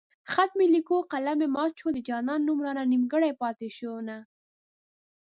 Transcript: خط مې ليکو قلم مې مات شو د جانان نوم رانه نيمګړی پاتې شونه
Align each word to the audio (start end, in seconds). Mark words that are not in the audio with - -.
خط 0.31 0.51
مې 0.57 0.67
ليکو 0.73 0.97
قلم 1.11 1.37
مې 1.41 1.47
مات 1.55 1.71
شو 1.79 1.87
د 1.93 1.99
جانان 2.07 2.41
نوم 2.47 2.59
رانه 2.65 2.83
نيمګړی 2.91 3.31
پاتې 3.41 3.67
شونه 3.77 4.17